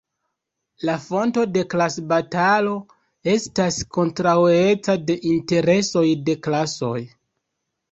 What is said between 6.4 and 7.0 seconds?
klasoj.